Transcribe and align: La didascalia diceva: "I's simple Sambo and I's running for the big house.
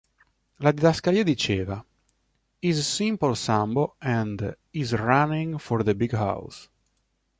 La 0.65 0.71
didascalia 0.77 1.23
diceva: 1.23 1.77
"I's 2.69 2.87
simple 2.87 3.35
Sambo 3.35 3.85
and 4.01 4.55
I's 4.73 4.93
running 4.95 5.59
for 5.59 5.83
the 5.83 5.93
big 5.93 6.13
house. 6.13 6.69